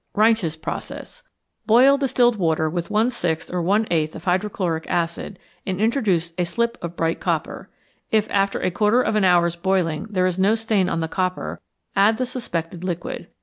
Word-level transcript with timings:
Reinsch's 0.15 0.55
Process. 0.55 1.21
Boil 1.67 1.95
distilled 1.95 2.35
water 2.37 2.67
with 2.67 2.89
one 2.89 3.11
sixth 3.11 3.53
or 3.53 3.61
one 3.61 3.85
eighth 3.91 4.15
of 4.15 4.23
hydrochloric 4.23 4.87
acid, 4.89 5.37
and 5.63 5.79
introduce 5.79 6.33
a 6.39 6.43
slip 6.43 6.75
of 6.83 6.95
bright 6.95 7.19
copper. 7.19 7.69
If, 8.09 8.27
after 8.31 8.59
a 8.61 8.71
quarter 8.71 9.03
of 9.03 9.15
an 9.15 9.23
hour's 9.23 9.55
boiling, 9.55 10.07
there 10.09 10.25
is 10.25 10.39
no 10.39 10.55
stain 10.55 10.89
on 10.89 11.01
the 11.01 11.07
copper, 11.07 11.61
add 11.95 12.17
the 12.17 12.25
suspected 12.25 12.83
liquid. 12.83 13.27